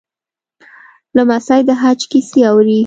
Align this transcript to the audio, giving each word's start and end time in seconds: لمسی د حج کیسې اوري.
لمسی 1.15 1.61
د 1.67 1.69
حج 1.81 1.99
کیسې 2.11 2.39
اوري. 2.49 2.79